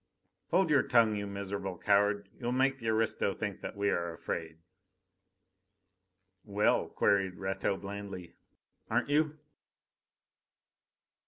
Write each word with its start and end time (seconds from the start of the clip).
"Hold 0.49 0.71
your 0.71 0.81
tongue, 0.81 1.15
you 1.15 1.27
miserable 1.27 1.77
coward! 1.77 2.27
You'll 2.39 2.51
make 2.53 2.79
the 2.79 2.87
aristo 2.89 3.35
think 3.35 3.61
that 3.61 3.77
we 3.77 3.91
are 3.91 4.11
afraid." 4.11 4.57
"Well?" 6.43 6.87
queried 6.89 7.35
Rateau 7.35 7.77
blandly. 7.77 8.33
"Aren't 8.89 9.09
you?" 9.09 9.37